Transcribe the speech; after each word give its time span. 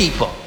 people. 0.00 0.39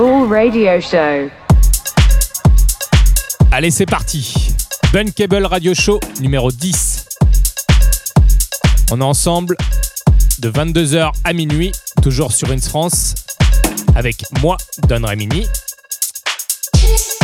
Radio 0.00 0.80
Show. 0.80 1.28
Allez, 3.50 3.72
c'est 3.72 3.84
parti. 3.84 4.54
Bunkable 4.92 5.44
Radio 5.44 5.74
Show 5.74 5.98
numéro 6.20 6.52
10. 6.52 7.06
On 8.92 9.00
est 9.00 9.04
ensemble 9.04 9.56
de 10.38 10.50
22h 10.52 11.10
à 11.24 11.32
minuit, 11.32 11.72
toujours 12.00 12.30
sur 12.30 12.52
Ins 12.52 12.60
France, 12.60 13.16
avec 13.96 14.22
moi, 14.40 14.56
Don 14.88 15.04
Remini, 15.04 15.48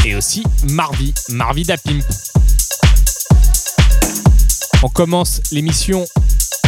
et 0.05 0.17
aussi 0.17 0.43
Marvi, 0.71 1.15
Marvi 1.29 1.63
Dapimp. 1.63 2.05
On 4.83 4.89
commence 4.89 5.41
l'émission, 5.53 6.05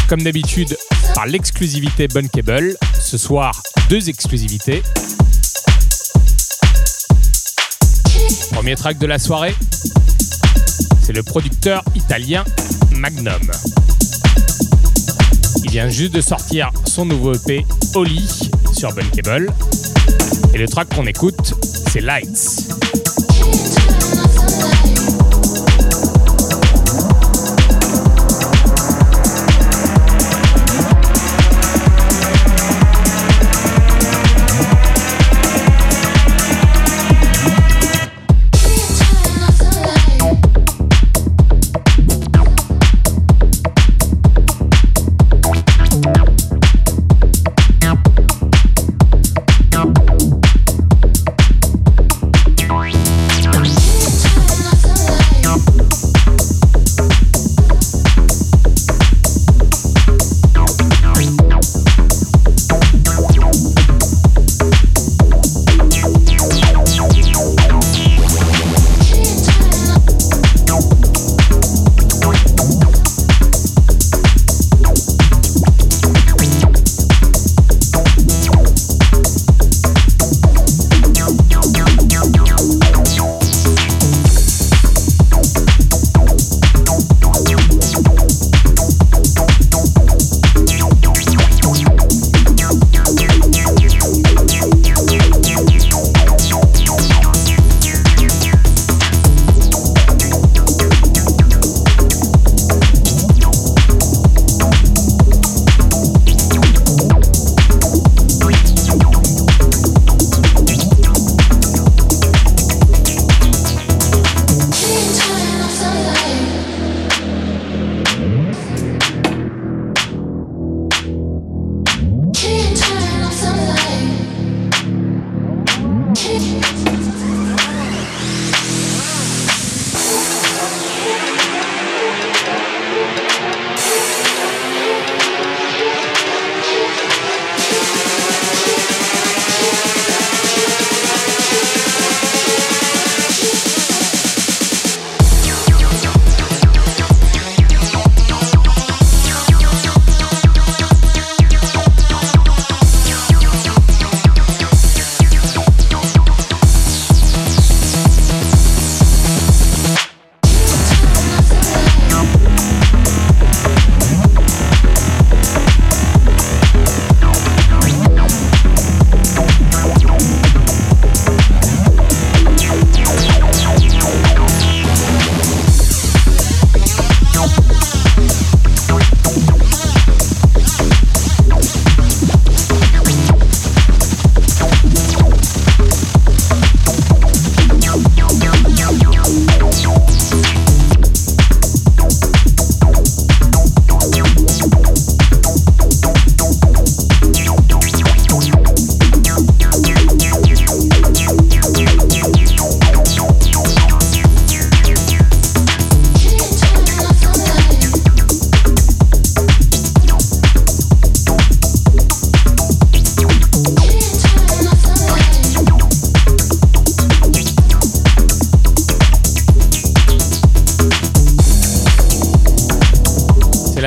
comme 0.08 0.22
d'habitude, 0.22 0.76
par 1.16 1.26
l'exclusivité 1.26 2.06
Bunkable. 2.06 2.76
Ce 2.94 3.18
soir, 3.18 3.60
deux 3.90 4.08
exclusivités. 4.08 4.84
Premier 8.66 8.74
track 8.74 8.98
de 8.98 9.06
la 9.06 9.20
soirée, 9.20 9.54
c'est 11.00 11.12
le 11.12 11.22
producteur 11.22 11.84
italien 11.94 12.42
Magnum. 12.96 13.52
Il 15.62 15.70
vient 15.70 15.88
juste 15.88 16.12
de 16.12 16.20
sortir 16.20 16.72
son 16.84 17.06
nouveau 17.06 17.34
EP 17.34 17.64
Oli 17.94 18.28
sur 18.76 18.92
Bunkable. 18.92 19.52
Et 20.52 20.58
le 20.58 20.66
track 20.66 20.92
qu'on 20.96 21.06
écoute, 21.06 21.54
c'est 21.92 22.00
Lights. 22.00 22.66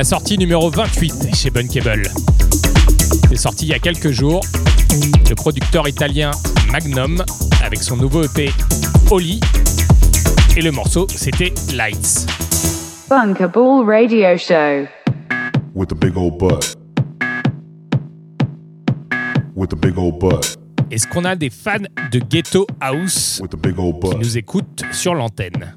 Sortie 0.10 0.40
numéro 0.40 0.72
28 0.72 1.36
chez 1.36 1.52
Bunkable. 1.52 2.02
C'est 3.30 3.36
sorti 3.36 3.66
il 3.66 3.70
y 3.70 3.74
a 3.76 3.78
quelques 3.78 4.10
jours. 4.10 4.42
Le 5.30 5.36
producteur 5.36 5.88
italien 5.88 6.32
Magnum 6.72 7.24
avec 7.64 7.78
son 7.84 7.96
nouveau 7.96 8.24
EP 8.24 8.50
Oli 9.12 9.40
et 10.58 10.64
le 10.64 10.72
morceau 10.72 11.06
c'était 11.10 11.54
Lights. 11.76 12.26
Ball 13.08 13.86
Radio 13.86 14.36
Show. 14.36 14.88
With 15.76 15.92
a 15.92 15.96
big 15.96 16.18
old 16.18 16.40
butt. 16.40 16.76
With 19.56 19.74
a 19.74 19.76
big 19.76 19.96
old 19.96 20.18
butt. 20.18 20.58
Est-ce 20.90 21.08
qu'on 21.08 21.24
a 21.24 21.36
des 21.36 21.52
fans 21.52 21.86
de 22.12 22.18
Ghetto 22.18 22.66
House 22.82 23.44
qui 23.48 24.18
nous 24.18 24.38
écoutent 24.40 24.82
sur 24.92 25.14
l'antenne? 25.14 25.76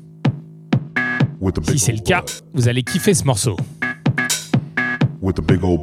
Si 1.68 1.78
c'est 1.78 1.92
le 1.92 2.00
cas, 2.00 2.24
vous 2.54 2.68
allez 2.68 2.82
kiffer 2.82 3.12
ce 3.12 3.24
morceau. 3.24 3.56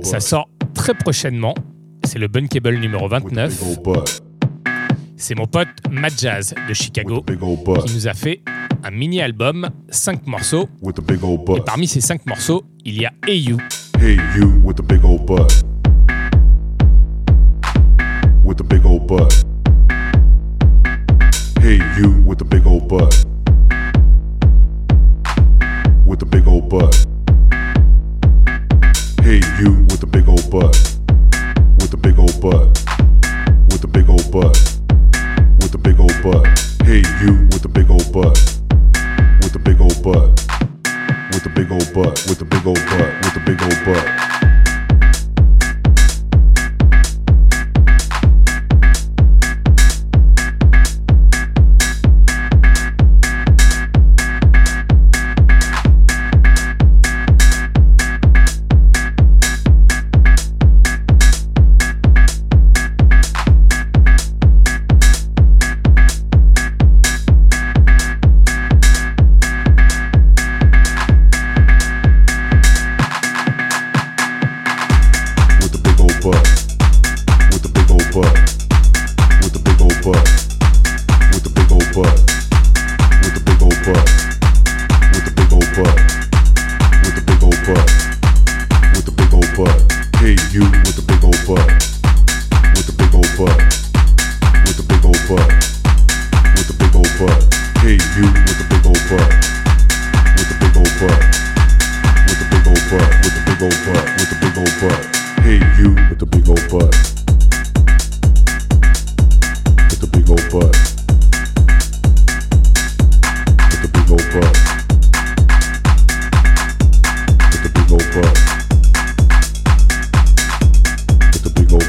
Ça 0.04 0.20
sort 0.20 0.50
très 0.74 0.94
prochainement. 0.94 1.56
C'est 2.04 2.20
le 2.20 2.28
Bunkable 2.28 2.78
numéro 2.78 3.08
29. 3.08 3.64
C'est 5.16 5.36
mon 5.36 5.46
pote 5.46 5.68
Matt 5.90 6.20
Jazz 6.20 6.54
de 6.68 6.74
Chicago 6.74 7.24
qui 7.26 7.96
nous 7.96 8.08
a 8.08 8.14
fait 8.14 8.42
un 8.84 8.92
mini-album, 8.92 9.70
5 9.90 10.28
morceaux. 10.28 10.68
Et 10.84 11.62
parmi 11.66 11.88
ces 11.88 12.02
5 12.02 12.26
morceaux, 12.26 12.64
il 12.86 13.02
y 13.02 13.06
a 13.06 13.12
Hey 13.28 13.40
You. 13.42 13.58
Hey 14.02 14.18
You 14.38 14.62
with 14.64 14.78
the 14.78 14.84
big 14.84 15.04
old 15.04 15.26
butt. 15.26 15.64
With 18.44 18.58
the 18.58 18.64
big 18.64 18.86
old 18.86 19.08
butt. 19.08 19.46
Hey 21.62 21.80
You 21.98 22.24
with 22.26 22.40
the 22.40 22.46
big 22.46 22.66
old 22.66 22.88
butt. 22.88 23.26
With 26.06 26.20
the 26.20 26.26
big 26.26 26.48
old 26.48 26.70
butt. 26.70 27.09
Hey 29.30 29.42
You 29.62 29.86
with 29.92 30.00
the 30.00 30.08
big 30.08 30.28
old 30.28 30.50
butt. 30.50 30.74
With 31.78 31.92
the 31.92 31.98
big 31.98 32.18
old 32.18 32.42
butt. 32.42 32.66
With 33.70 33.80
the 33.80 33.88
big 33.88 34.10
old 34.10 34.26
butt. 34.32 34.58
With 35.62 35.72
the 35.72 35.78
big 35.78 36.00
old 36.00 36.18
butt. 36.24 36.48
Hey 36.82 37.04
You 37.22 37.46
with 37.54 37.62
the 37.62 37.70
big 37.70 37.92
old 37.92 38.12
butt 38.12 38.60
with 39.42 39.54
the 39.54 39.60
big 39.60 39.80
old 39.82 40.02
butt, 40.04 40.30
with 41.32 41.44
the 41.44 41.50
big 41.50 41.72
old 41.72 41.94
butt, 41.94 42.26
with 42.28 42.40
the 42.40 42.46
big 42.46 42.66
old 42.66 42.82
butt, 42.90 43.14
with 43.24 43.34
the 43.36 43.40
big 43.46 43.62
old 43.62 43.86
butt. 43.86 44.29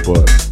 but 0.05 0.50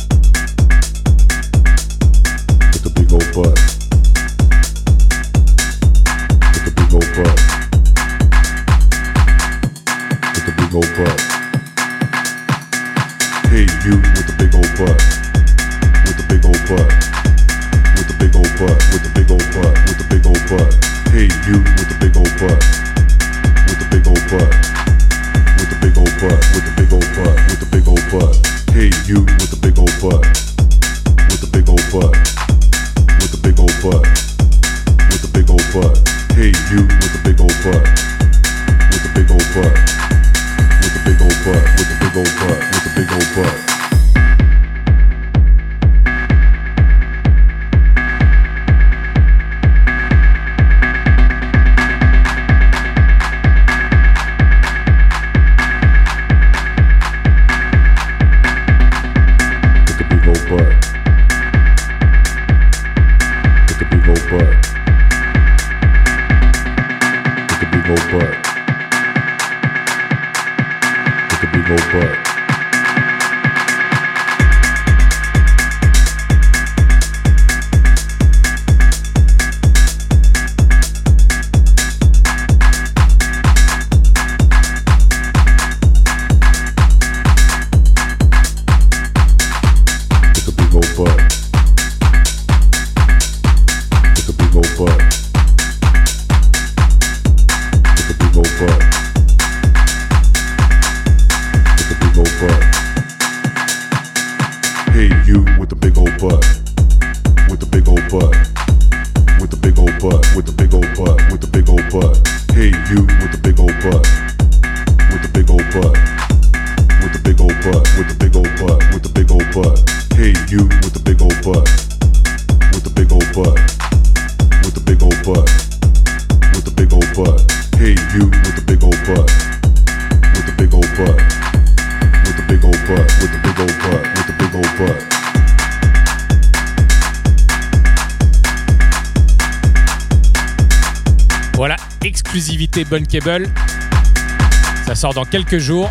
Ça 144.86 144.94
sort 144.94 145.14
dans 145.14 145.24
quelques 145.24 145.58
jours. 145.58 145.90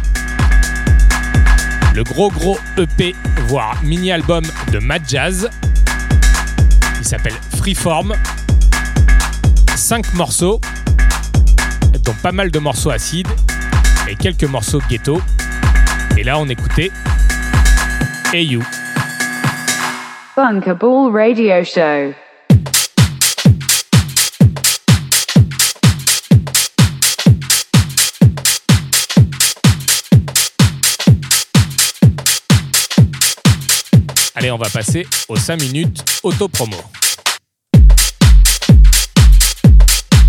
Le 1.96 2.04
gros 2.04 2.30
gros 2.30 2.60
EP, 2.78 3.16
voire 3.48 3.82
mini-album 3.84 4.44
de 4.72 4.78
Mad 4.78 5.02
Jazz. 5.08 5.50
Il 7.00 7.06
s'appelle 7.06 7.34
Freeform. 7.58 8.14
5 9.76 10.14
morceaux, 10.14 10.62
dont 12.04 12.14
pas 12.22 12.32
mal 12.32 12.52
de 12.52 12.60
morceaux 12.60 12.92
acides 12.92 13.28
et 14.08 14.16
quelques 14.16 14.44
morceaux 14.44 14.82
ghetto. 14.88 15.20
Et 16.18 16.24
là, 16.24 16.38
on 16.38 16.48
écoutait 16.48 16.92
Hey 18.32 18.46
You. 18.46 18.64
Bunkable 20.36 21.12
Radio 21.12 21.64
Show. 21.64 22.27
Passer 34.78 35.08
aux 35.28 35.36
5 35.36 35.60
minutes 35.60 36.06
auto-promo. 36.22 36.78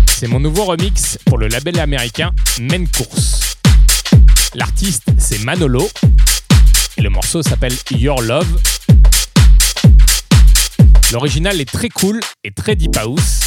C'est 0.07 0.25
mon 0.25 0.39
nouveau 0.39 0.65
remix 0.65 1.19
pour 1.25 1.37
le 1.37 1.47
label 1.47 1.79
américain 1.79 2.31
Men 2.59 2.87
Course. 2.87 3.57
L'artiste, 4.55 5.03
c'est 5.19 5.43
Manolo. 5.43 5.87
Et 6.97 7.01
le 7.01 7.11
morceau 7.11 7.43
s'appelle 7.43 7.75
Your 7.91 8.23
Love. 8.23 8.59
L'original 11.11 11.61
est 11.61 11.71
très 11.71 11.89
cool 11.89 12.19
et 12.43 12.49
très 12.49 12.75
deep 12.75 12.97
house. 12.97 13.41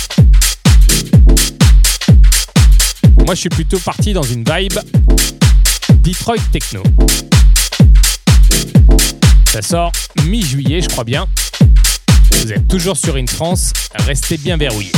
Moi, 3.26 3.34
je 3.34 3.40
suis 3.40 3.48
plutôt 3.48 3.80
parti 3.80 4.12
dans 4.12 4.22
une 4.22 4.44
vibe 4.44 4.78
Detroit 5.94 6.36
Techno. 6.52 6.84
Ça 9.52 9.62
sort 9.62 9.92
mi-juillet, 10.24 10.80
je 10.80 10.88
crois 10.88 11.04
bien. 11.04 11.26
Vous 12.32 12.52
êtes 12.52 12.66
toujours 12.68 12.96
sur 12.96 13.16
une 13.16 13.28
France, 13.28 13.72
restez 14.06 14.36
bien 14.36 14.56
verrouillés. 14.56 14.92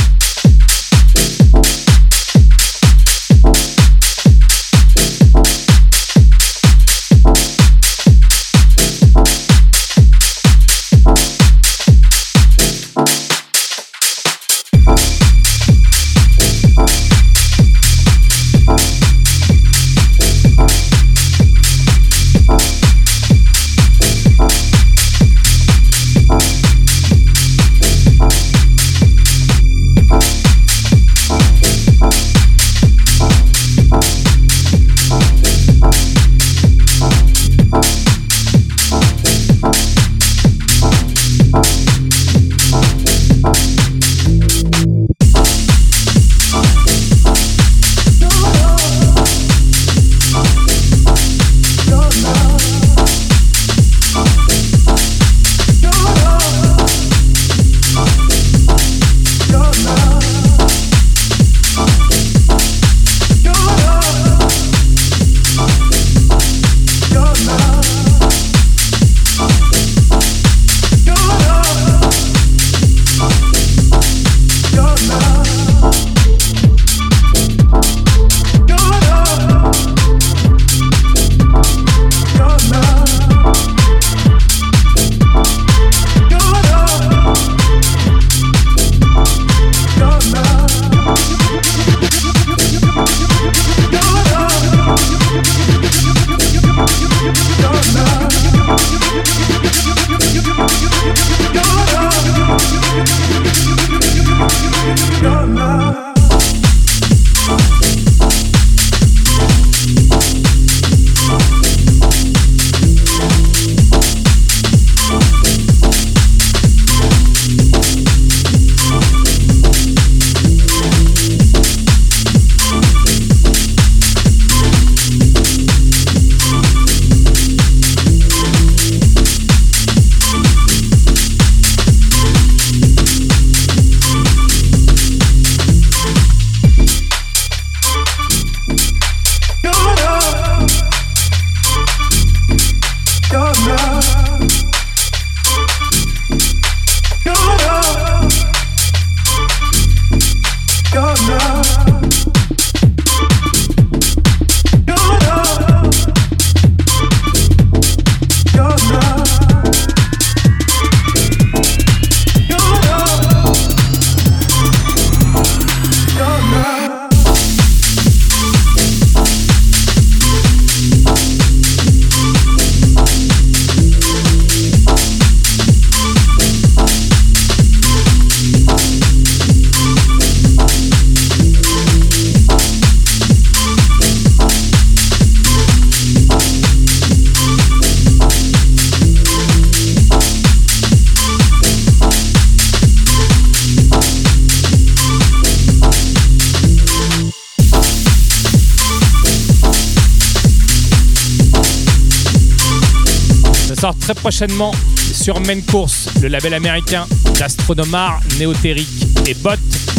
Prochainement 204.35 204.73
sur 205.13 205.39
Main 205.39 205.61
Course, 205.61 206.09
le 206.21 206.27
label 206.27 206.53
américain 206.55 207.07
d'Astronomar, 207.39 208.19
Néotérique 208.37 209.07
et 209.25 209.33
Bot, 209.33 209.51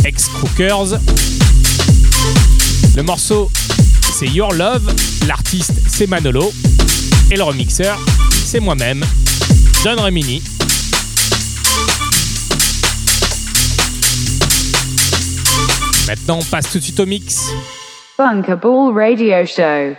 ex-Crookers. 0.04 1.00
Le 2.94 3.02
morceau, 3.02 3.50
c'est 4.12 4.26
Your 4.26 4.52
Love, 4.52 4.94
l'artiste, 5.26 5.72
c'est 5.88 6.06
Manolo, 6.06 6.52
et 7.30 7.36
le 7.36 7.44
remixeur, 7.44 7.98
c'est 8.30 8.60
moi-même, 8.60 9.02
Don 9.82 10.02
Remini. 10.02 10.42
Maintenant, 16.06 16.40
on 16.40 16.44
passe 16.44 16.70
tout 16.70 16.78
de 16.78 16.84
suite 16.84 17.00
au 17.00 17.06
mix. 17.06 17.52
Bunkable 18.18 18.92
Radio 18.94 19.46
Show. 19.46 19.96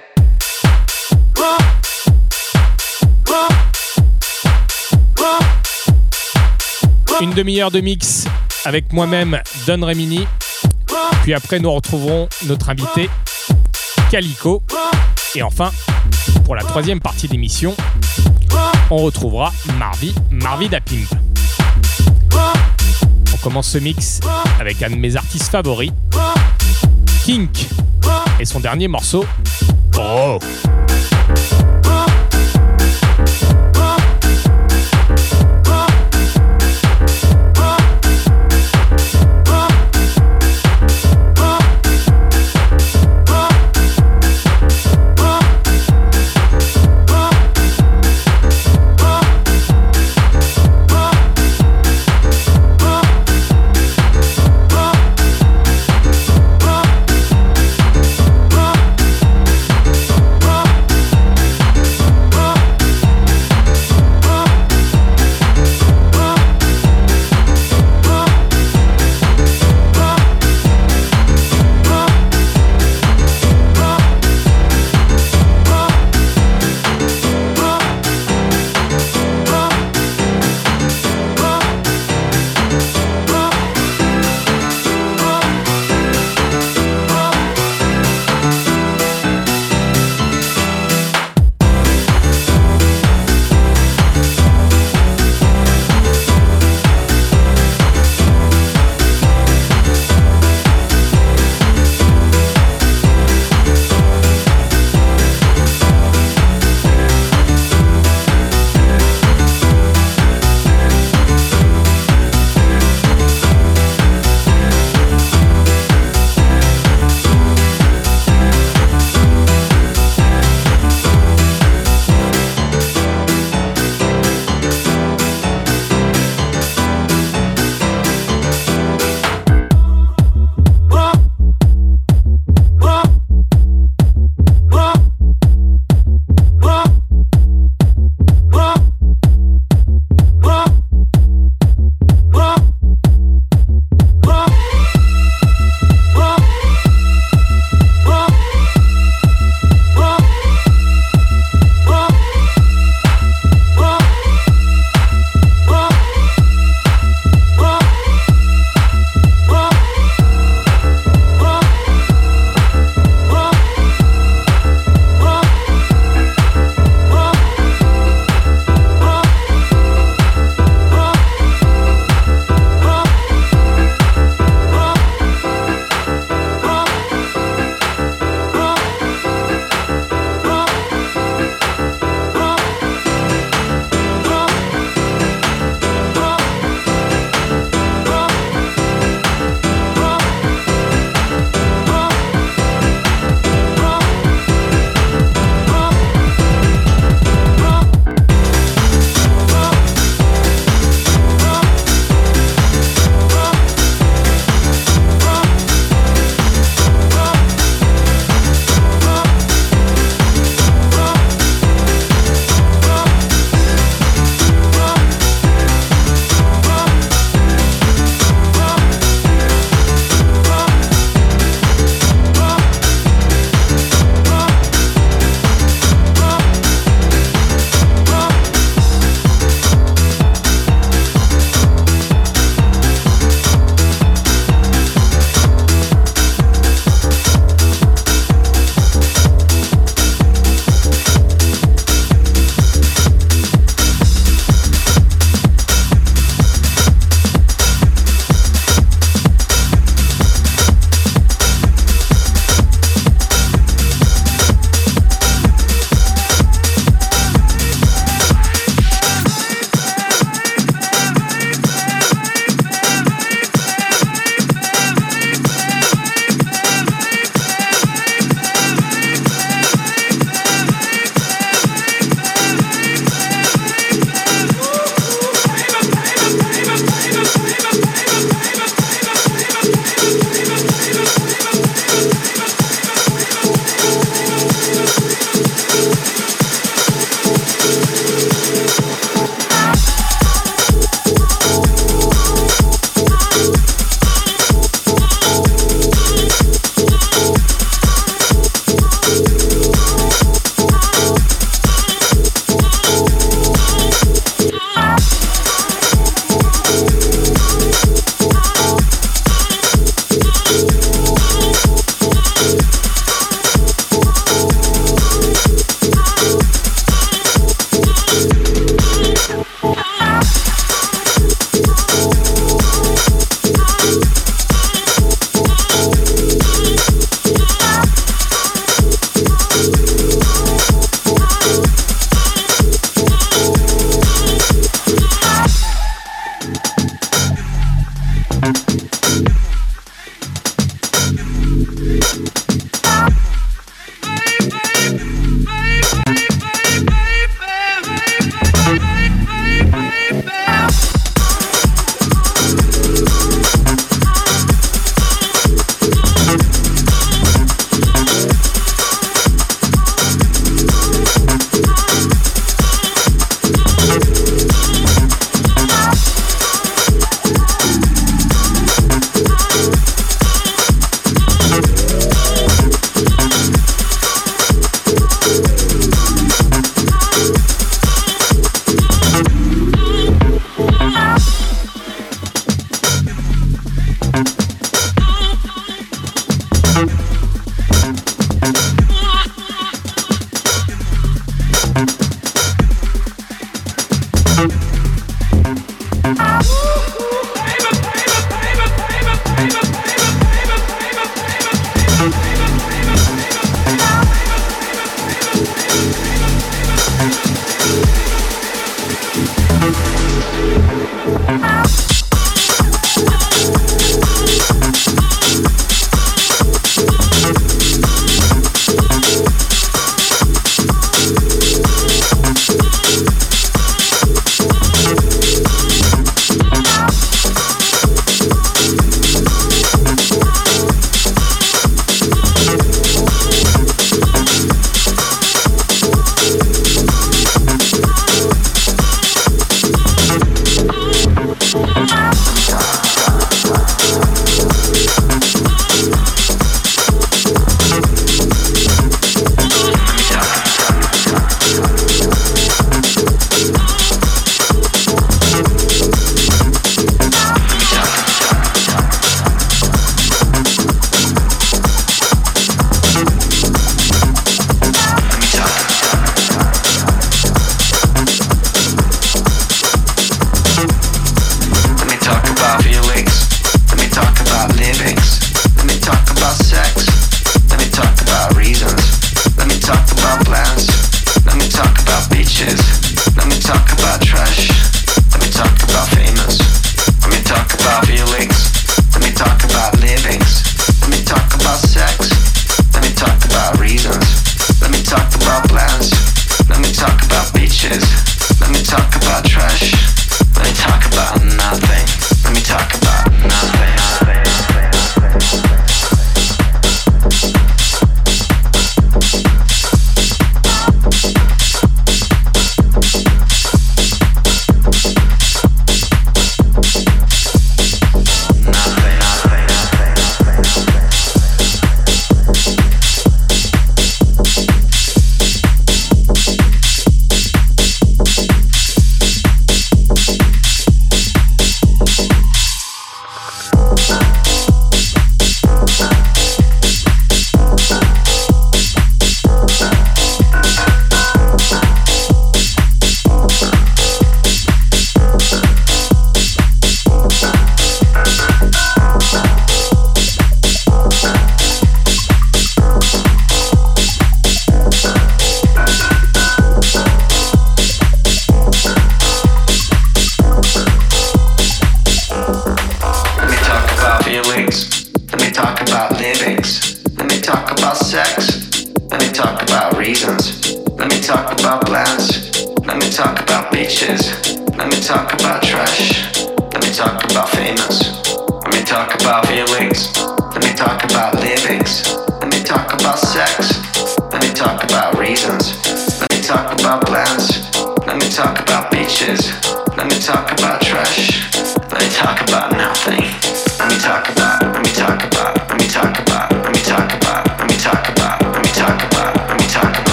Une 7.19 7.31
demi-heure 7.31 7.71
de 7.71 7.79
mix 7.79 8.25
avec 8.63 8.93
moi-même, 8.93 9.41
Don 9.65 9.83
Remini. 9.85 10.27
Puis 11.23 11.33
après, 11.33 11.59
nous 11.59 11.71
retrouverons 11.71 12.29
notre 12.45 12.69
invité, 12.69 13.09
Calico. 14.11 14.61
Et 15.33 15.41
enfin, 15.41 15.71
pour 16.45 16.55
la 16.55 16.63
troisième 16.63 16.99
partie 16.99 17.27
d'émission, 17.27 17.75
on 18.91 18.97
retrouvera 18.97 19.51
Marvi, 19.79 20.13
Marvi 20.29 20.69
Dapimp. 20.69 21.07
On 23.33 23.37
commence 23.37 23.69
ce 23.69 23.79
mix 23.79 24.19
avec 24.59 24.83
un 24.83 24.91
de 24.91 24.95
mes 24.95 25.15
artistes 25.15 25.51
favoris, 25.51 25.91
Kink, 27.25 27.67
et 28.39 28.45
son 28.45 28.59
dernier 28.59 28.87
morceau, 28.87 29.25
Oh 29.99 30.37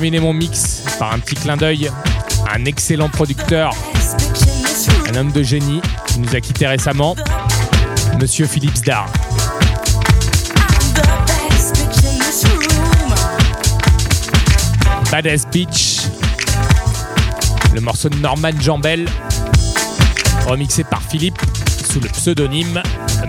terminer 0.00 0.20
mon 0.20 0.32
mix 0.32 0.82
par 0.98 1.12
un 1.12 1.18
petit 1.18 1.34
clin 1.34 1.58
d'œil 1.58 1.90
à 2.48 2.54
un 2.54 2.64
excellent 2.64 3.10
producteur, 3.10 3.74
un 5.10 5.14
homme 5.14 5.30
de 5.30 5.42
génie 5.42 5.82
qui 6.06 6.20
nous 6.20 6.34
a 6.34 6.40
quitté 6.40 6.66
récemment, 6.66 7.14
Monsieur 8.18 8.46
Philippe 8.46 8.76
Zdar. 8.76 9.12
Badass 15.12 15.46
Beach, 15.48 16.06
le 17.74 17.82
morceau 17.82 18.08
de 18.08 18.16
Norman 18.16 18.58
Jambel, 18.58 19.06
remixé 20.46 20.82
par 20.82 21.02
Philippe 21.02 21.42
sous 21.92 22.00
le 22.00 22.08
pseudonyme 22.08 22.82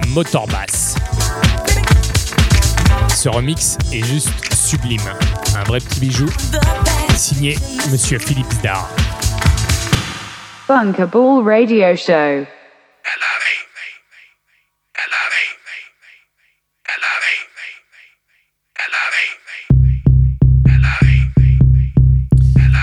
Motorbass. 0.07 0.95
Ce 3.13 3.27
remix 3.27 3.77
est 3.91 4.05
juste 4.05 4.29
sublime, 4.55 5.01
un 5.59 5.63
vrai 5.63 5.79
petit 5.79 5.99
bijou, 5.99 6.27
signé 7.33 7.55
Monsieur 7.91 8.19
Philippe 8.19 8.51
Zdar. 8.51 8.89
Bunkable 10.67 11.43
Radio 11.45 11.95
Show. 11.95 12.45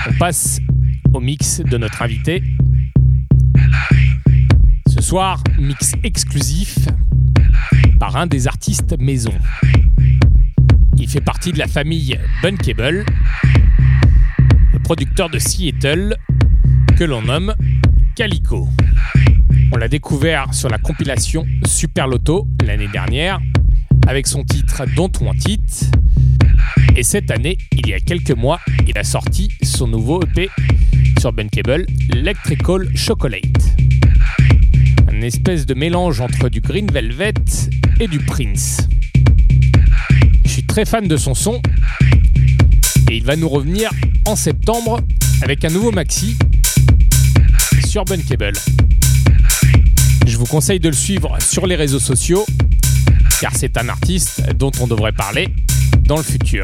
On 0.07 0.13
passe 0.19 0.59
au 1.13 1.19
mix 1.19 1.59
de 1.59 1.77
notre 1.77 2.01
invité. 2.01 2.43
Ce 4.87 5.01
soir, 5.01 5.43
mix 5.57 5.93
exclusif 6.03 6.77
par 7.99 8.17
un 8.17 8.27
des 8.27 8.47
artistes 8.47 8.97
maison. 8.99 9.33
Il 10.97 11.07
fait 11.07 11.21
partie 11.21 11.53
de 11.53 11.59
la 11.59 11.67
famille 11.67 12.19
Bunkable, 12.43 13.05
le 13.77 13.78
producteur 14.89 15.29
de 15.29 15.37
Seattle 15.37 16.17
que 16.97 17.03
l'on 17.03 17.21
nomme 17.21 17.53
Calico. 18.15 18.67
On 19.71 19.77
l'a 19.77 19.87
découvert 19.87 20.51
sur 20.51 20.67
la 20.67 20.79
compilation 20.79 21.45
Super 21.63 22.07
Loto 22.07 22.47
l'année 22.65 22.87
dernière 22.87 23.39
avec 24.07 24.25
son 24.25 24.43
titre 24.43 24.85
Don't 24.95 25.11
Want 25.21 25.35
It. 25.47 25.91
Et 26.95 27.03
cette 27.03 27.29
année, 27.29 27.59
il 27.73 27.87
y 27.87 27.93
a 27.93 27.99
quelques 27.99 28.31
mois, 28.31 28.59
il 28.87 28.97
a 28.97 29.03
sorti 29.03 29.49
son 29.61 29.87
nouveau 29.87 30.23
EP 30.23 30.49
sur 31.19 31.33
Bunkable, 31.33 31.85
Electrical 32.11 32.89
Chocolate. 32.95 33.75
Un 35.07 35.21
espèce 35.21 35.67
de 35.67 35.75
mélange 35.75 36.19
entre 36.19 36.49
du 36.49 36.61
Green 36.61 36.87
Velvet 36.91 37.35
et 37.99 38.07
du 38.07 38.17
Prince. 38.17 38.87
Je 40.45 40.49
suis 40.49 40.65
très 40.65 40.85
fan 40.85 41.07
de 41.07 41.15
son 41.15 41.35
son 41.35 41.61
et 43.09 43.17
il 43.17 43.23
va 43.23 43.35
nous 43.35 43.49
revenir 43.49 43.89
en 44.25 44.35
septembre 44.35 45.01
avec 45.41 45.65
un 45.65 45.69
nouveau 45.69 45.91
maxi 45.91 46.37
sur 47.87 48.05
Bunkable. 48.05 48.53
Je 50.27 50.37
vous 50.37 50.45
conseille 50.45 50.79
de 50.79 50.89
le 50.89 50.95
suivre 50.95 51.35
sur 51.41 51.65
les 51.65 51.75
réseaux 51.75 51.99
sociaux 51.99 52.45
car 53.41 53.55
c'est 53.55 53.77
un 53.77 53.89
artiste 53.89 54.41
dont 54.55 54.71
on 54.79 54.87
devrait 54.87 55.11
parler 55.11 55.47
dans 56.05 56.17
le 56.17 56.23
futur. 56.23 56.63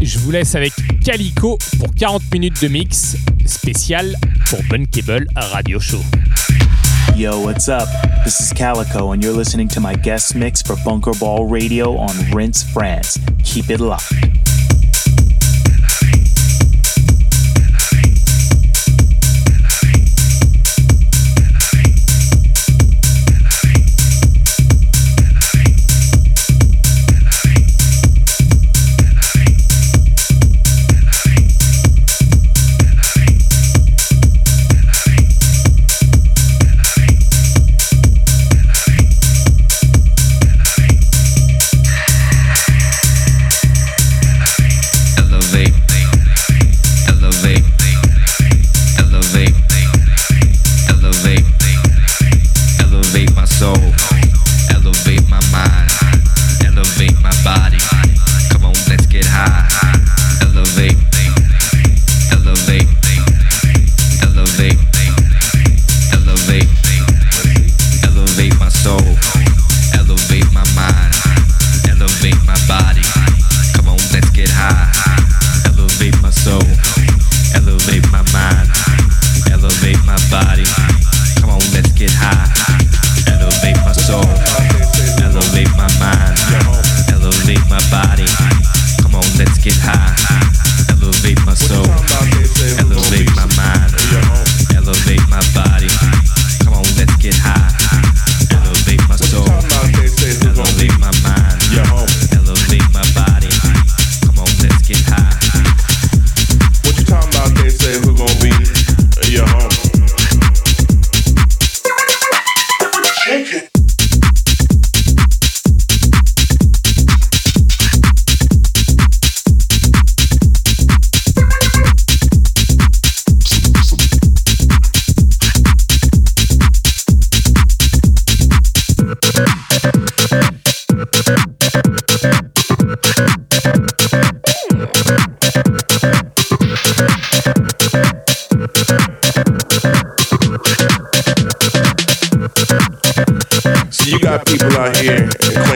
Je 0.00 0.18
vous 0.18 0.30
laisse 0.30 0.54
avec 0.54 0.72
Calico 1.04 1.58
pour 1.78 1.94
40 1.94 2.22
minutes 2.32 2.62
de 2.62 2.68
mix 2.68 3.16
spécial 3.44 4.16
pour 4.48 4.60
Bunkable 4.70 5.26
Radio 5.34 5.78
Show. 5.80 6.02
Yo, 7.16 7.38
what's 7.40 7.68
up? 7.68 7.88
This 8.24 8.40
is 8.40 8.52
Calico, 8.54 9.12
and 9.12 9.22
you're 9.22 9.36
listening 9.36 9.68
to 9.68 9.80
my 9.80 9.94
guest 9.94 10.34
mix 10.34 10.62
for 10.62 10.76
Bunker 10.84 11.12
Ball 11.20 11.46
Radio 11.46 11.96
on 11.98 12.14
Rinse 12.34 12.64
France. 12.72 13.18
Keep 13.44 13.70
it 13.70 13.80
locked. 13.80 14.41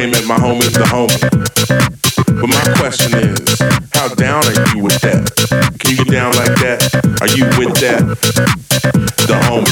Claiming 0.07 0.29
my 0.29 0.37
homie's 0.37 0.73
the 0.73 0.85
homie. 0.85 1.19
But 2.39 2.47
my 2.47 2.63
question 2.79 3.19
is, 3.19 3.59
how 3.93 4.09
down 4.15 4.45
are 4.47 4.55
you 4.71 4.83
with 4.85 5.01
that? 5.01 5.27
Can 5.81 5.91
you 5.91 5.97
get 5.97 6.11
down 6.13 6.33
like 6.37 6.55
that? 6.63 6.79
Are 7.21 7.31
you 7.35 7.45
with 7.59 7.75
that? 7.83 8.07
The 9.27 9.35
homie. 9.51 9.67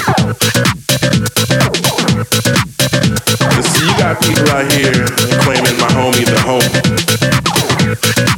So 3.63 3.79
you 3.87 3.95
got 3.95 4.19
people 4.23 4.49
out 4.51 4.67
here 4.73 5.07
claiming 5.47 5.79
my 5.79 5.91
homie 5.95 6.27
the 6.27 6.41
homie. 6.43 6.83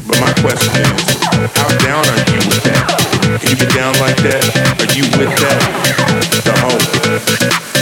But 0.07 0.21
my 0.21 0.33
question 0.45 0.73
is, 0.77 1.01
how 1.57 1.69
down 1.81 2.05
are 2.05 2.25
you 2.29 2.41
with 2.45 2.63
that? 2.65 3.41
Can 3.41 3.51
you 3.51 3.57
get 3.57 3.73
down 3.73 3.95
like 4.01 4.17
that? 4.21 4.45
Are 4.81 4.93
you 4.93 5.05
with 5.17 5.33
that? 5.41 5.61
The 6.45 6.53
homie. 6.61 7.76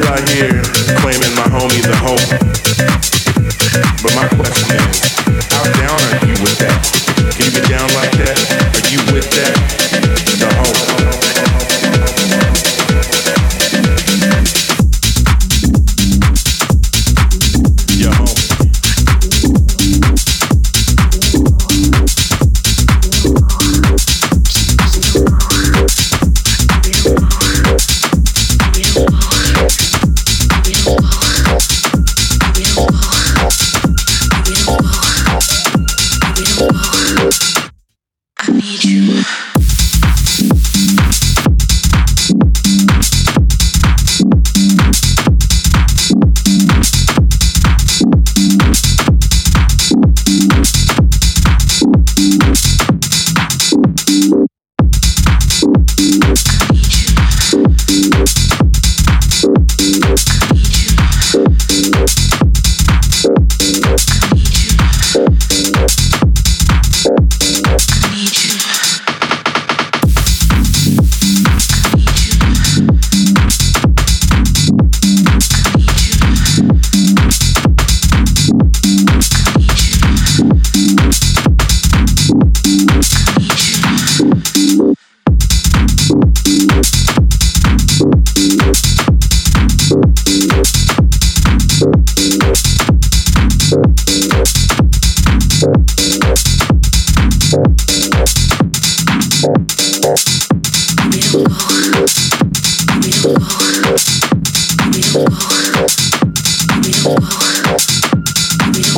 right 0.00 0.28
here. 0.28 0.77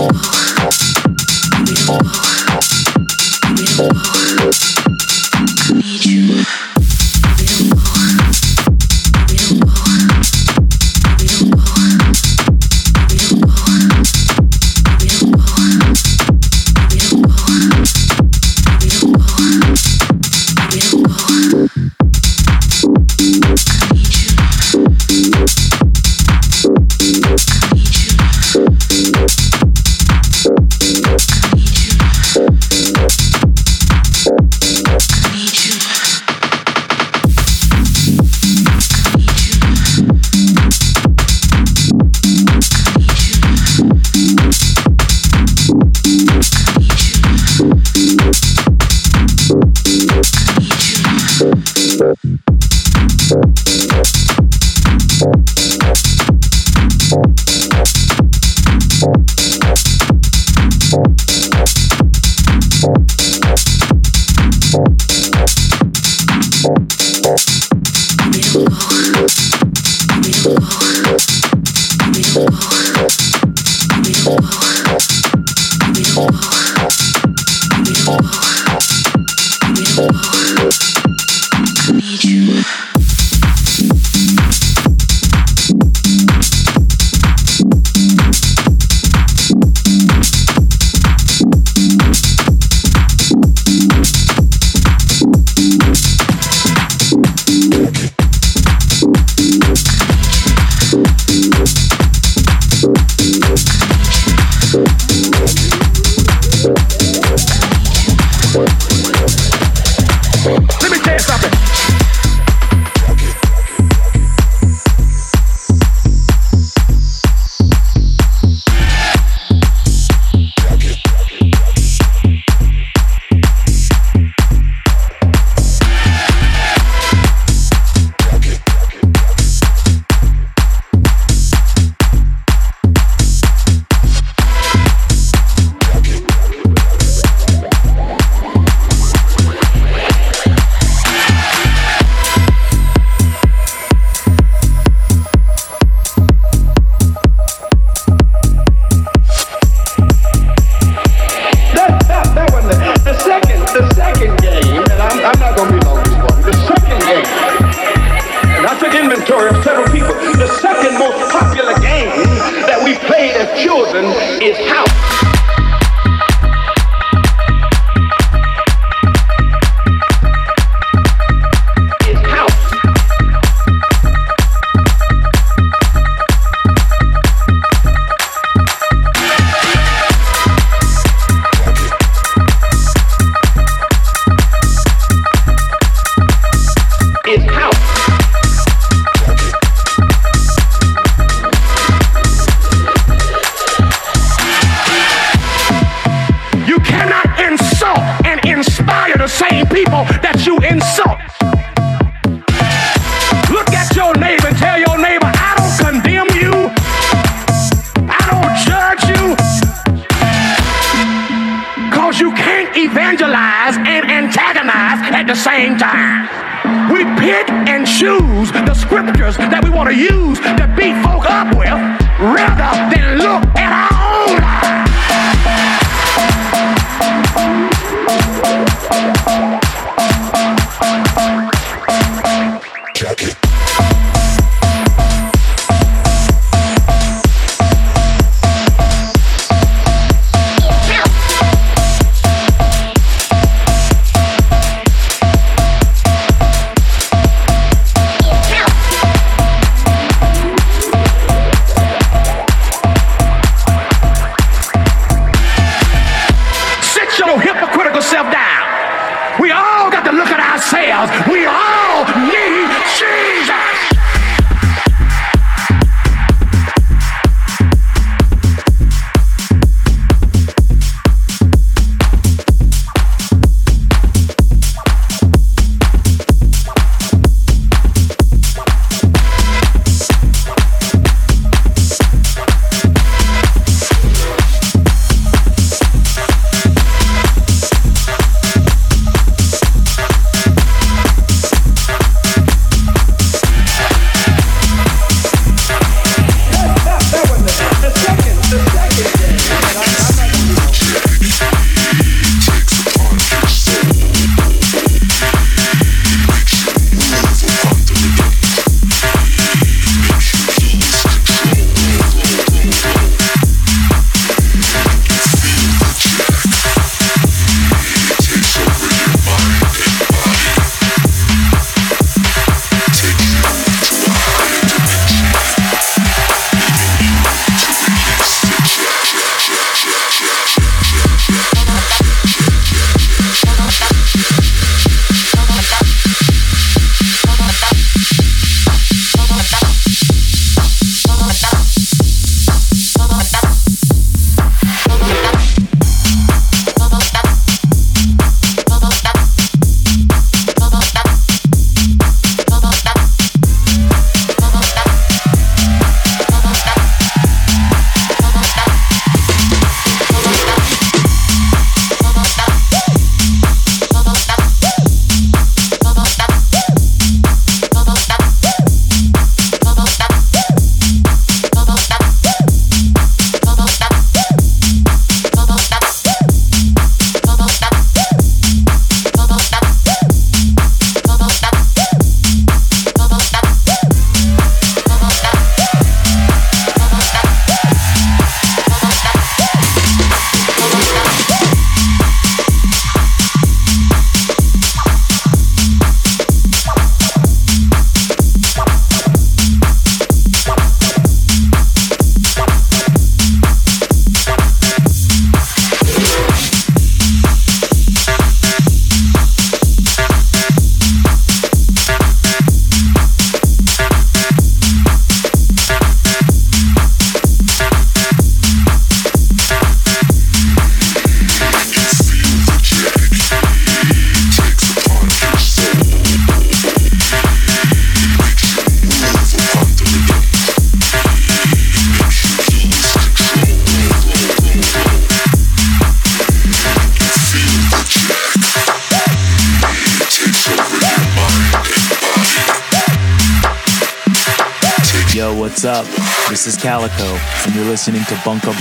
Oh. 0.03 0.41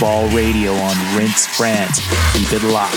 Ball 0.00 0.26
Radio 0.30 0.72
on 0.72 0.96
Rinse 1.14 1.46
France. 1.46 2.00
Keep 2.32 2.54
it 2.54 2.62
locked. 2.62 2.96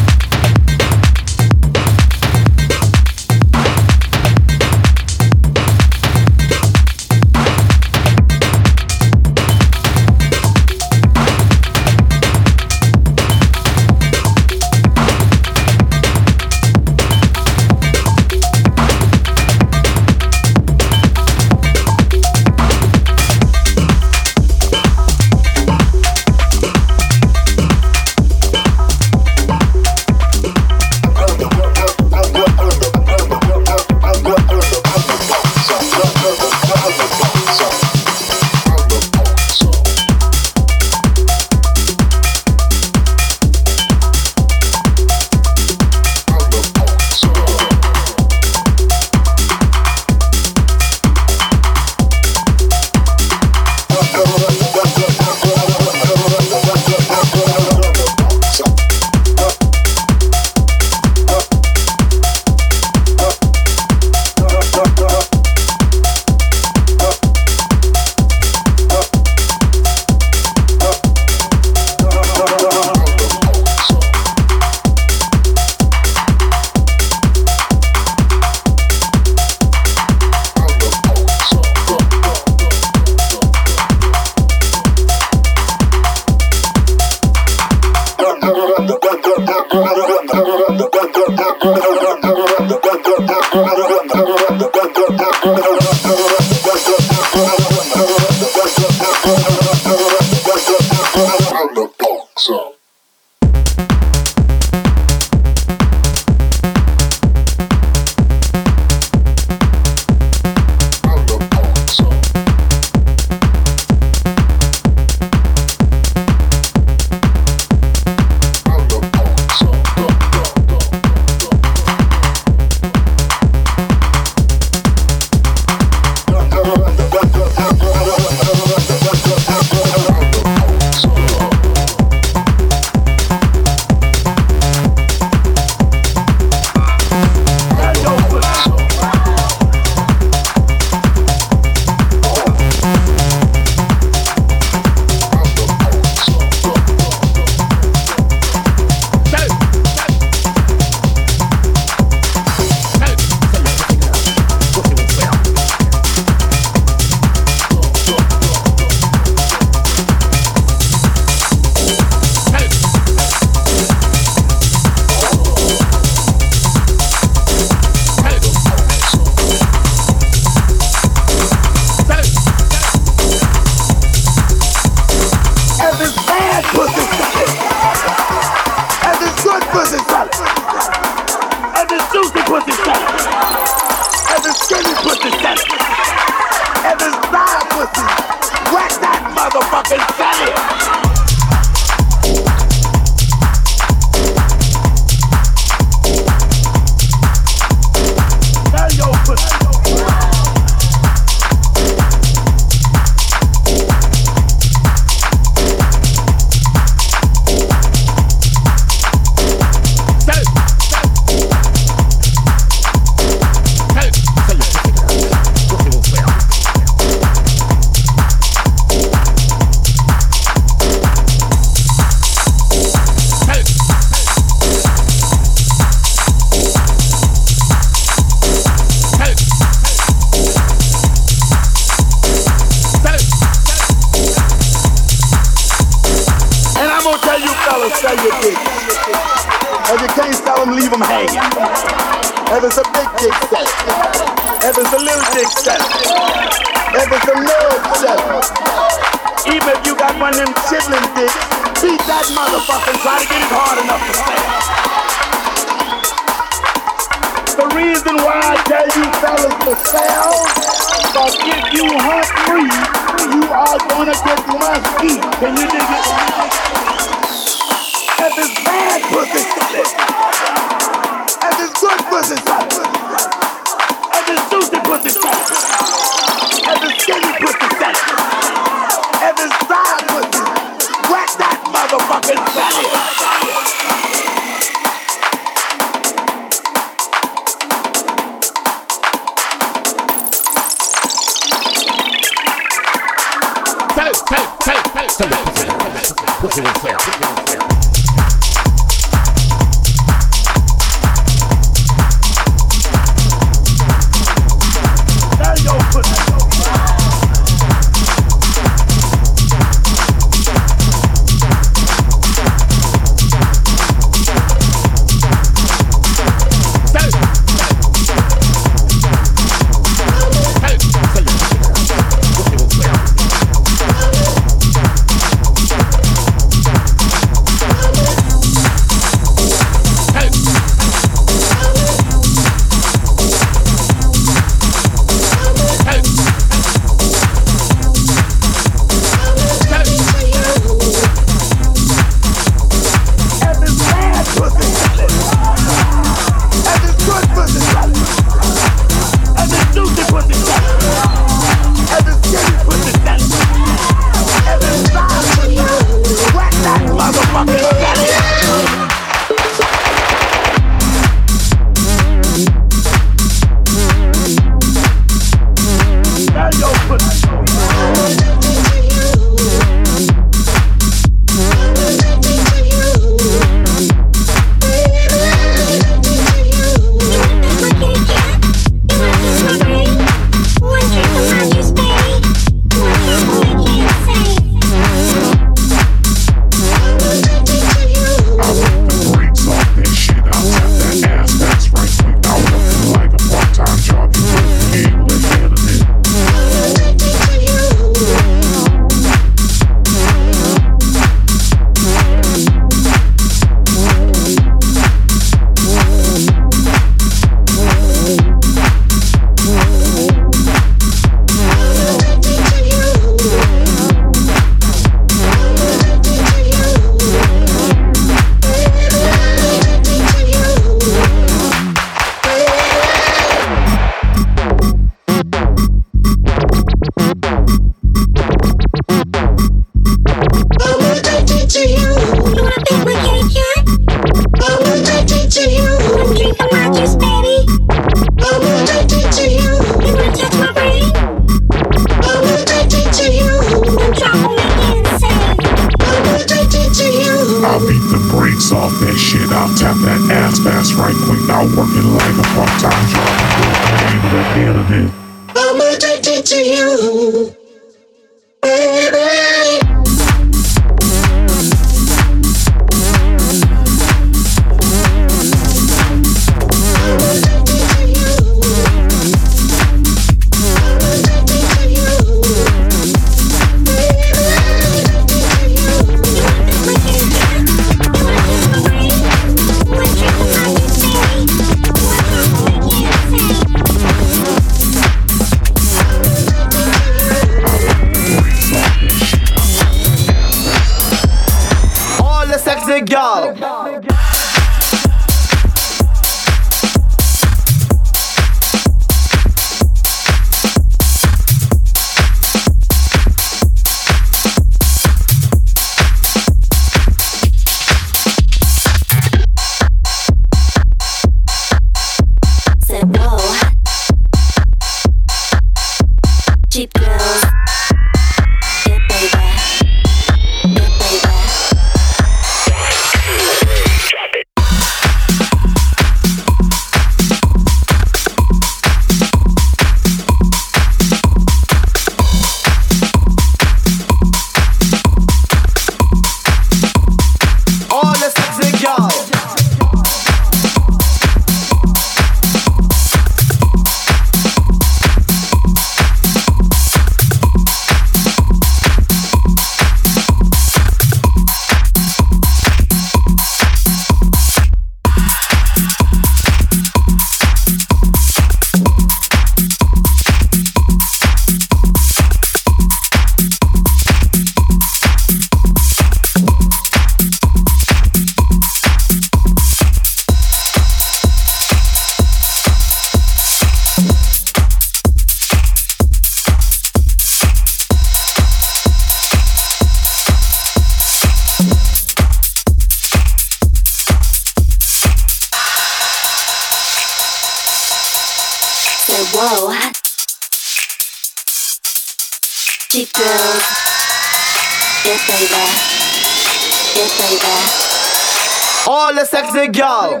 sexy 599.04 599.48
girl. 599.48 600.00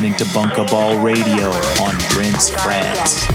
listening 0.00 0.26
to 0.26 0.32
Bunker 0.32 0.64
Ball 0.64 0.98
Radio 0.98 1.50
on 1.82 1.94
Prince 2.08 2.48
France. 2.48 3.29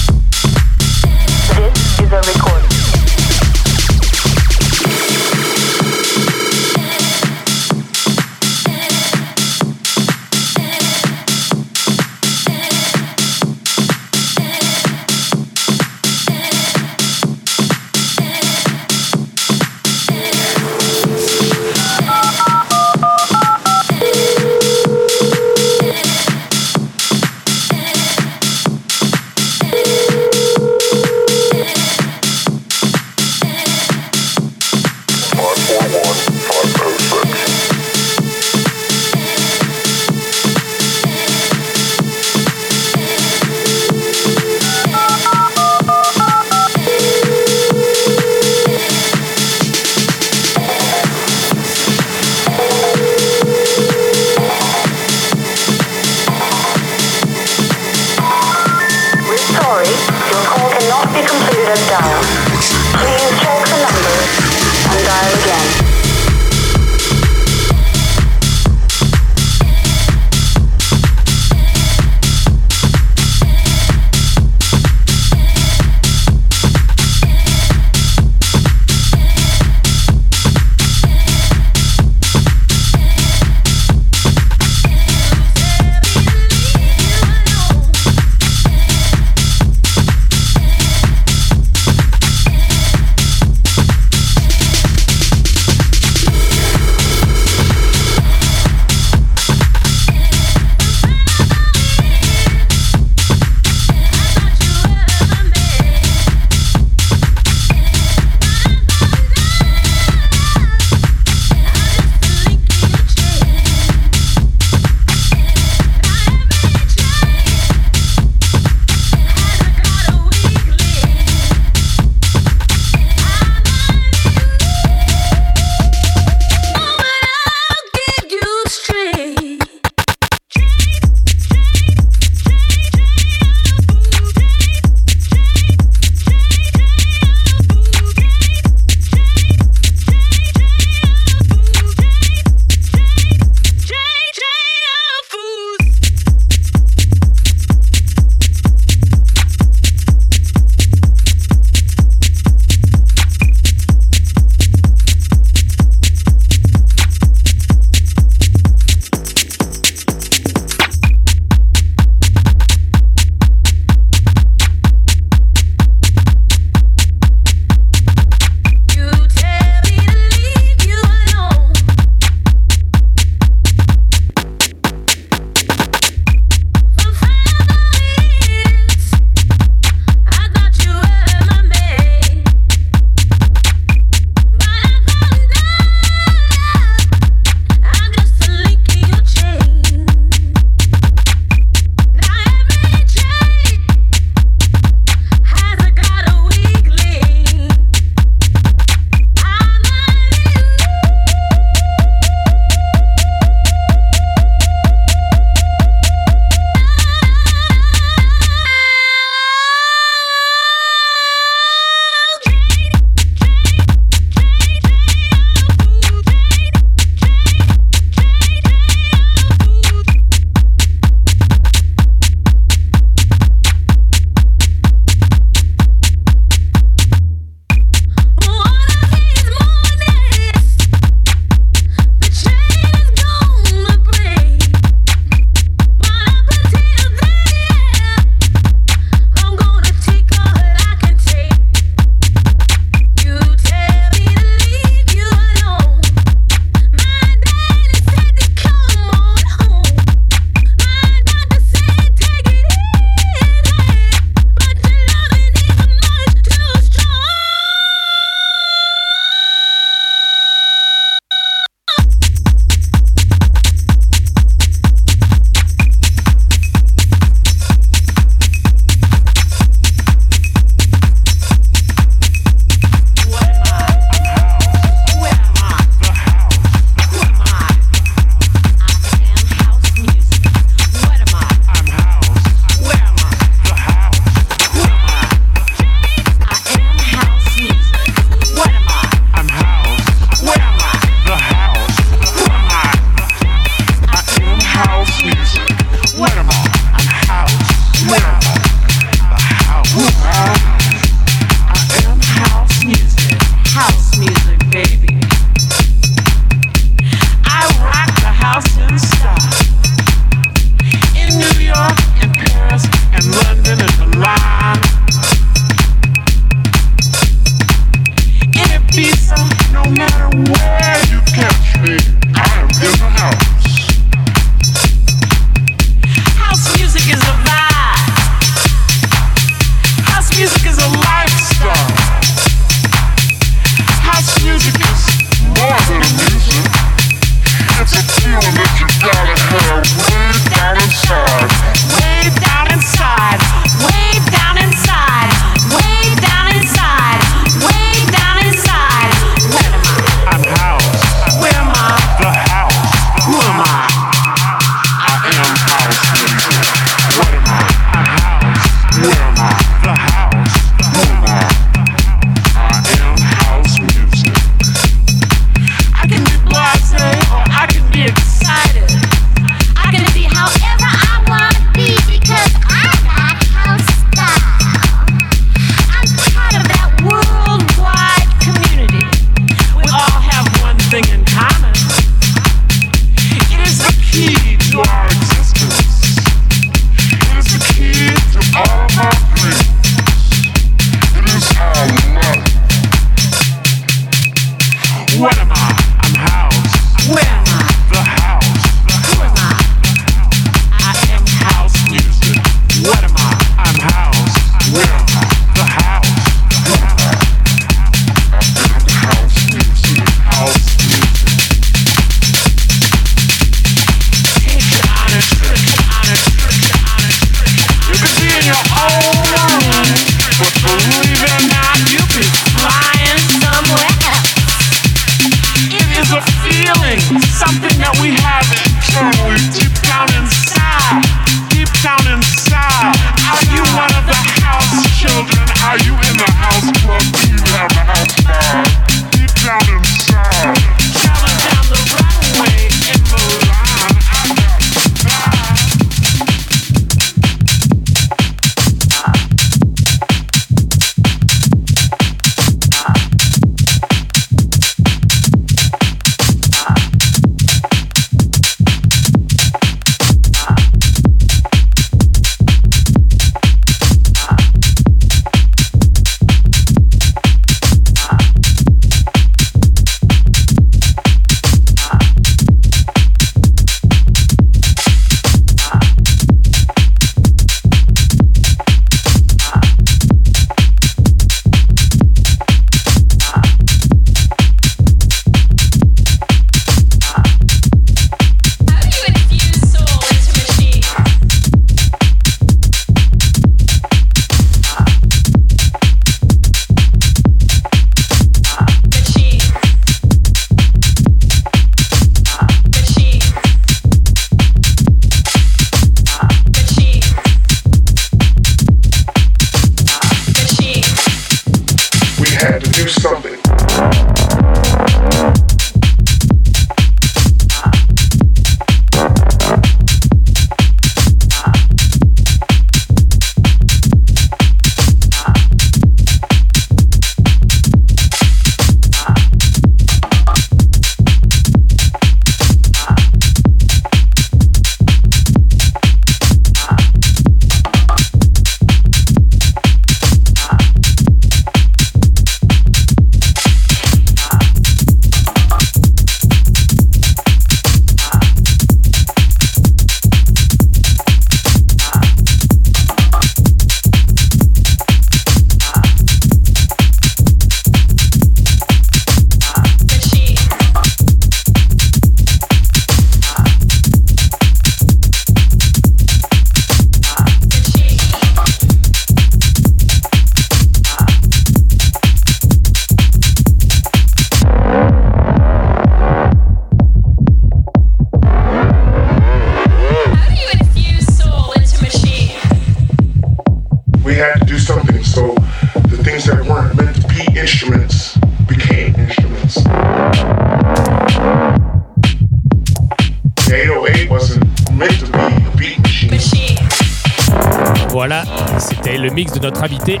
Invité 599.80 600.00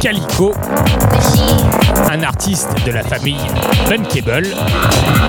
Calico, 0.00 0.52
un 2.10 2.22
artiste 2.22 2.68
de 2.86 2.92
la 2.92 3.02
famille 3.02 3.40
Bunkable. 3.88 4.46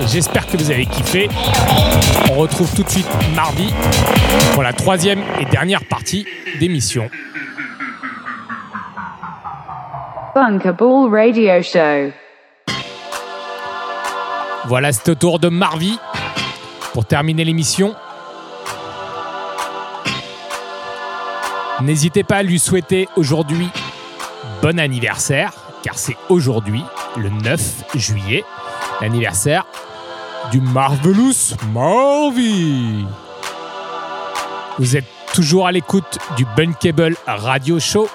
J'espère 0.06 0.46
que 0.46 0.56
vous 0.56 0.70
avez 0.70 0.86
kiffé. 0.86 1.28
On 2.30 2.34
retrouve 2.34 2.72
tout 2.74 2.82
de 2.82 2.88
suite 2.88 3.08
mardi 3.34 3.72
pour 4.54 4.62
la 4.62 4.72
troisième 4.72 5.20
et 5.40 5.44
dernière 5.46 5.84
partie 5.84 6.26
d'émission. 6.60 7.08
Radio 10.34 11.62
Show. 11.62 12.12
Voilà, 14.66 14.92
c'est 14.92 15.08
au 15.10 15.14
tour 15.14 15.38
de 15.38 15.48
Marvi 15.48 15.98
pour 16.92 17.04
terminer 17.04 17.44
l'émission. 17.44 17.94
N'hésitez 21.82 22.22
pas 22.22 22.36
à 22.36 22.42
lui 22.44 22.60
souhaiter 22.60 23.08
aujourd'hui 23.16 23.68
bon 24.62 24.78
anniversaire, 24.78 25.52
car 25.82 25.98
c'est 25.98 26.16
aujourd'hui, 26.28 26.84
le 27.16 27.28
9 27.28 27.84
juillet, 27.96 28.44
l'anniversaire 29.00 29.66
du 30.52 30.60
Marvelous 30.60 31.56
Marvy. 31.72 33.04
Vous 34.78 34.96
êtes 34.96 35.08
toujours 35.34 35.66
à 35.66 35.72
l'écoute 35.72 36.18
du 36.36 36.46
Bunkable 36.56 37.16
Radio 37.26 37.80
Show 37.80 38.08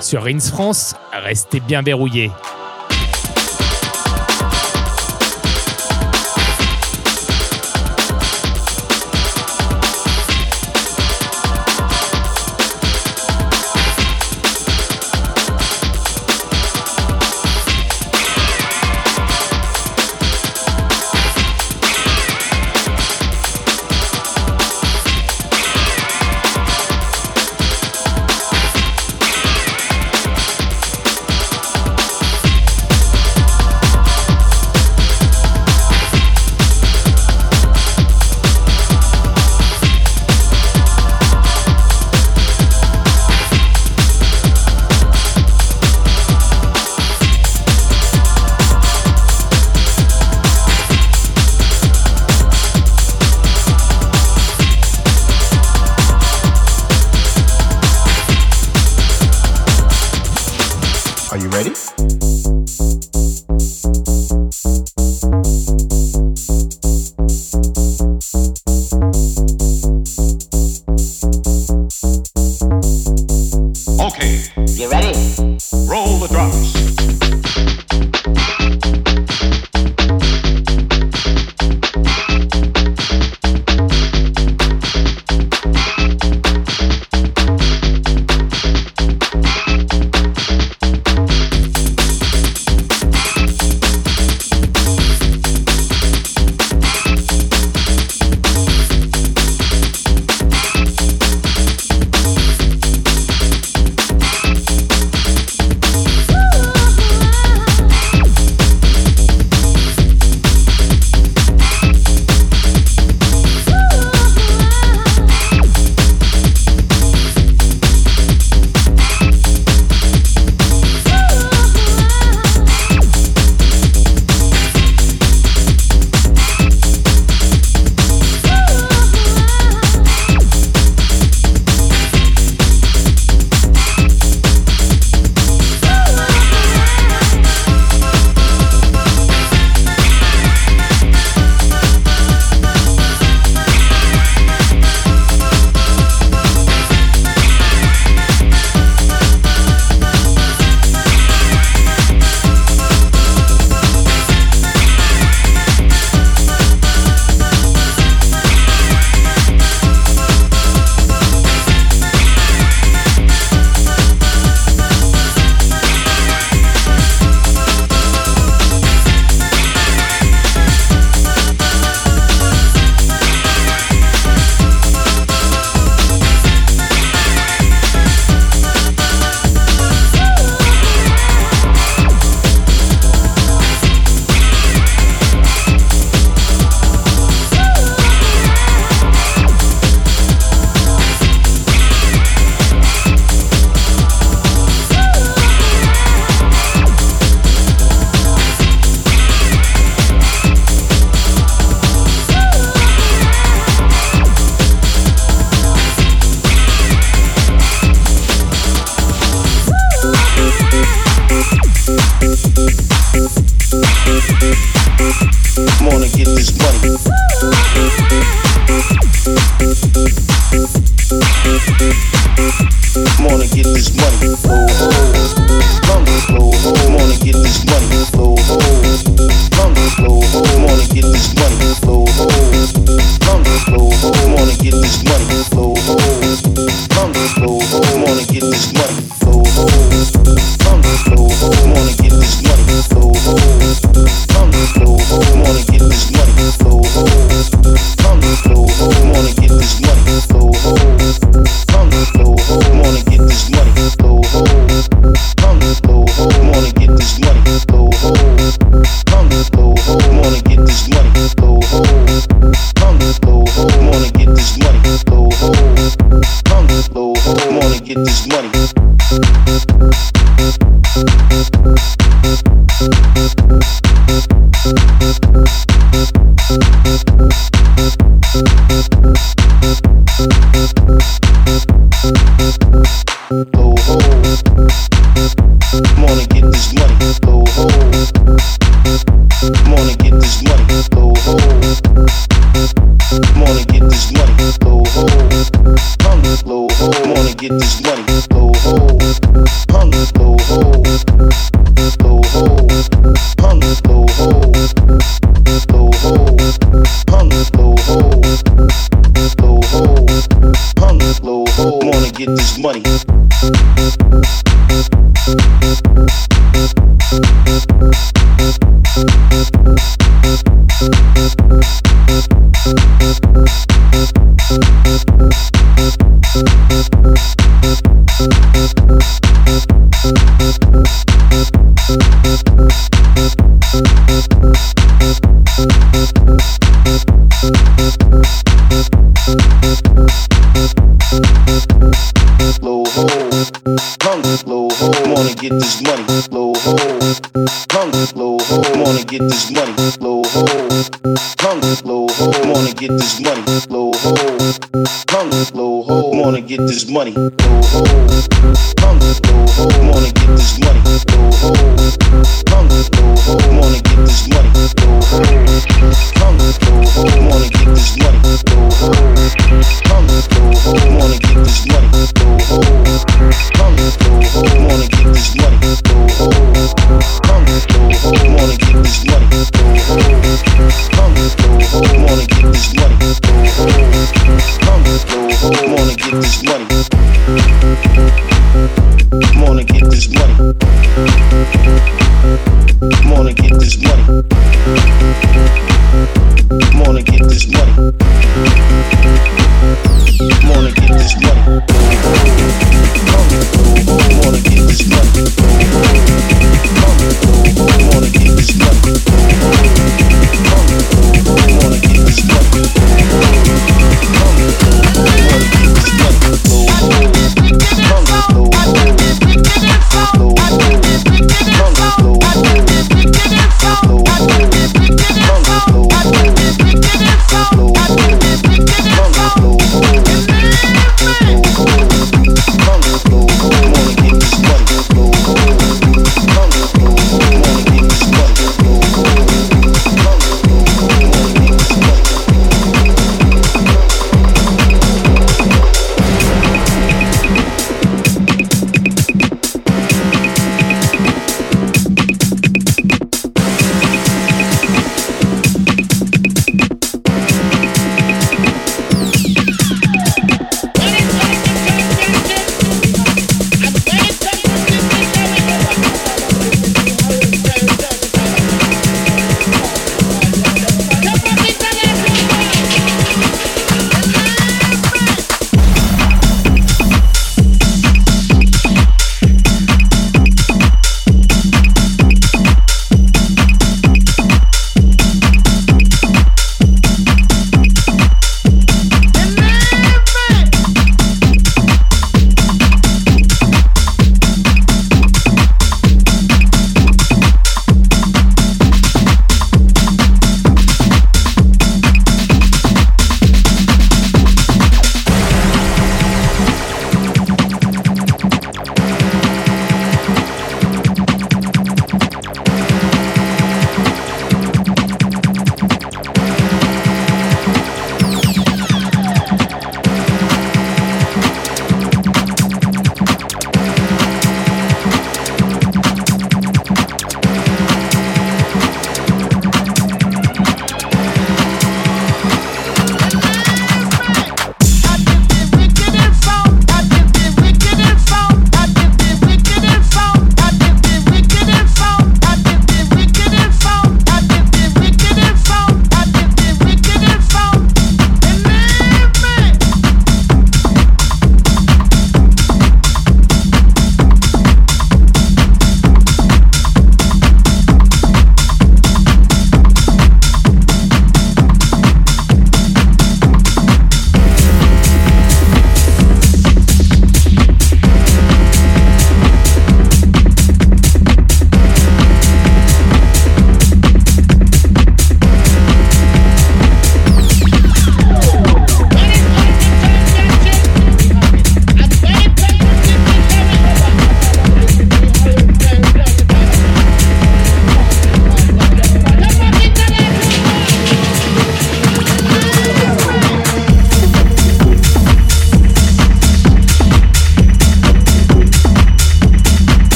sur 0.00 0.24
Rins 0.24 0.38
France. 0.38 0.94
Restez 1.10 1.60
bien 1.60 1.80
verrouillés. 1.80 2.30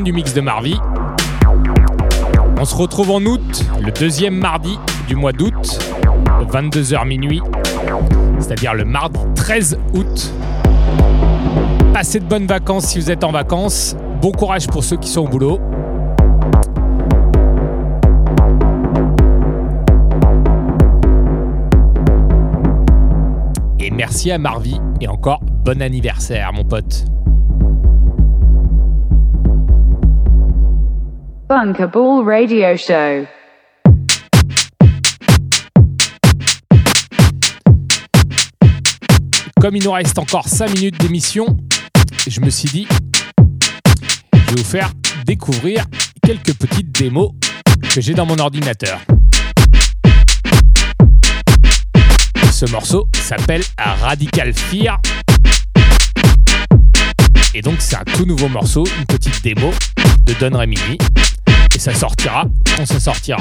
Du 0.00 0.12
mix 0.12 0.34
de 0.34 0.40
Marvi. 0.40 0.76
On 2.58 2.64
se 2.64 2.74
retrouve 2.74 3.10
en 3.10 3.20
août, 3.24 3.64
le 3.80 3.92
deuxième 3.92 4.34
mardi 4.34 4.78
du 5.06 5.14
mois 5.14 5.32
d'août, 5.32 5.78
22h 6.50 7.06
minuit, 7.06 7.40
c'est-à-dire 8.40 8.74
le 8.74 8.84
mardi 8.84 9.20
13 9.34 9.78
août. 9.94 10.32
Passez 11.92 12.18
de 12.18 12.24
bonnes 12.24 12.46
vacances 12.46 12.86
si 12.86 12.98
vous 12.98 13.10
êtes 13.10 13.22
en 13.22 13.30
vacances. 13.30 13.96
Bon 14.20 14.32
courage 14.32 14.66
pour 14.66 14.82
ceux 14.82 14.96
qui 14.96 15.08
sont 15.08 15.22
au 15.22 15.28
boulot. 15.28 15.60
Et 23.78 23.90
merci 23.90 24.32
à 24.32 24.38
Marvi 24.38 24.80
et 25.00 25.08
encore 25.08 25.40
bon 25.42 25.80
anniversaire 25.80 26.52
mon 26.52 26.64
pote. 26.64 27.04
Radio 31.56 32.76
Show. 32.76 33.26
Comme 39.60 39.76
il 39.76 39.84
nous 39.84 39.92
reste 39.92 40.18
encore 40.18 40.48
5 40.48 40.74
minutes 40.74 40.98
d'émission, 40.98 41.56
je 42.26 42.40
me 42.40 42.50
suis 42.50 42.68
dit, 42.70 42.88
je 44.32 44.38
vais 44.38 44.56
vous 44.56 44.64
faire 44.64 44.90
découvrir 45.24 45.84
quelques 46.26 46.54
petites 46.54 46.90
démos 46.90 47.30
que 47.94 48.00
j'ai 48.00 48.14
dans 48.14 48.26
mon 48.26 48.38
ordinateur. 48.38 48.98
Ce 52.50 52.68
morceau 52.72 53.08
s'appelle 53.14 53.62
Radical 53.78 54.52
Fear. 54.52 55.00
Et 57.54 57.62
donc 57.62 57.76
c'est 57.78 57.94
un 57.94 58.04
tout 58.16 58.26
nouveau 58.26 58.48
morceau, 58.48 58.84
une 58.98 59.06
petite 59.06 59.40
démo 59.44 59.70
de 60.24 60.34
Don 60.40 60.58
Remini. 60.58 60.98
Et 61.74 61.78
ça 61.80 61.92
sortira 61.92 62.44
quand 62.76 62.86
ça 62.86 63.00
sortira. 63.00 63.38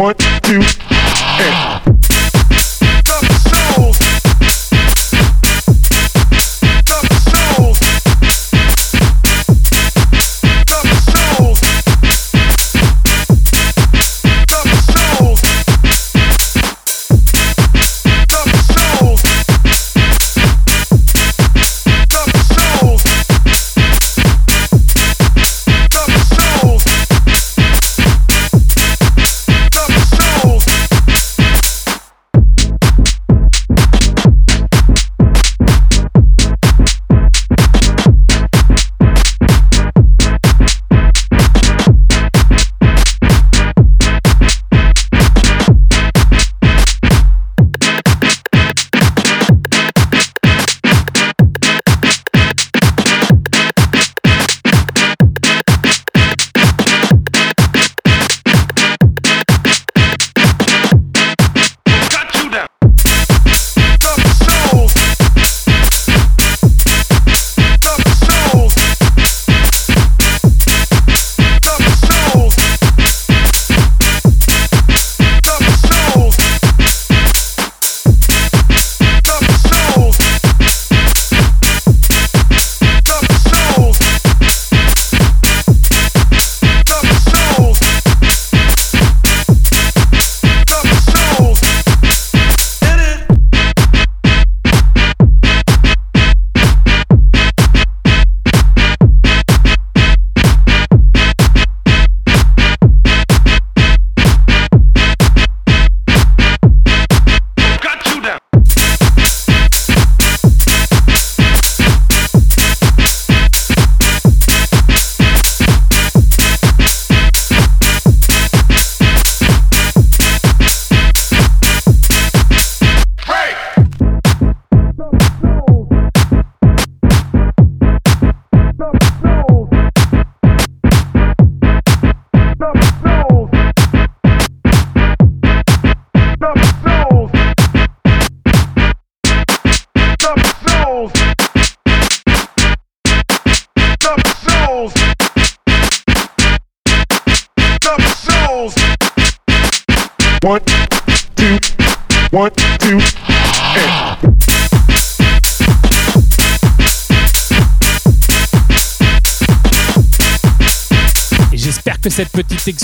One, 0.00 0.14
two, 0.14 0.62
and. 0.88 1.99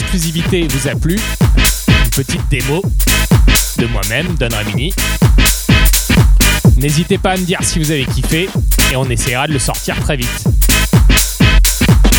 Exclusivité 0.00 0.66
vous 0.68 0.88
a 0.88 0.94
plu. 0.94 1.16
Une 1.88 2.10
petite 2.10 2.48
démo 2.50 2.82
de 3.78 3.86
moi-même, 3.86 4.34
Don 4.38 4.48
Ramini. 4.50 4.92
N'hésitez 6.76 7.18
pas 7.18 7.32
à 7.32 7.36
me 7.36 7.44
dire 7.44 7.58
si 7.62 7.78
vous 7.78 7.90
avez 7.90 8.04
kiffé 8.04 8.48
et 8.92 8.96
on 8.96 9.04
essaiera 9.04 9.46
de 9.46 9.52
le 9.52 9.58
sortir 9.58 9.98
très 10.00 10.16
vite. 10.16 10.44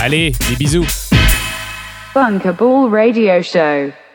Allez, 0.02 0.32
des 0.50 0.56
bisous. 0.56 0.86
Radio 2.16 3.42
Show. 3.44 4.07